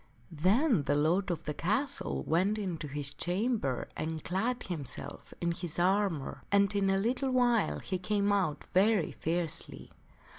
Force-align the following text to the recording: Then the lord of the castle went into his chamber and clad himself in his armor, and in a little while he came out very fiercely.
Then 0.31 0.81
the 0.85 0.95
lord 0.95 1.29
of 1.29 1.43
the 1.43 1.53
castle 1.53 2.23
went 2.23 2.57
into 2.57 2.87
his 2.87 3.13
chamber 3.13 3.87
and 3.95 4.23
clad 4.23 4.63
himself 4.63 5.31
in 5.39 5.51
his 5.51 5.77
armor, 5.77 6.41
and 6.51 6.75
in 6.75 6.89
a 6.89 6.97
little 6.97 7.29
while 7.29 7.77
he 7.77 7.99
came 7.99 8.31
out 8.31 8.63
very 8.73 9.11
fiercely. 9.11 9.91